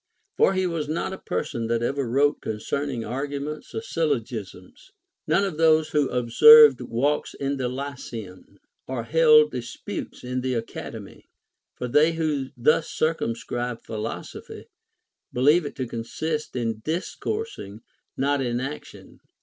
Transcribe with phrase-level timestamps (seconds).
[0.35, 4.89] For he was not a person that ever wrote concerning arguments or syllogisms;
[5.27, 11.29] none of those who observed walks in the Lyceum, or held disputes in the Academy;
[11.75, 14.65] for they Λνΐιο thus circumscribe philosophy
[15.31, 17.81] be lieve it to consist in discoursing,
[18.17, 19.19] not in action.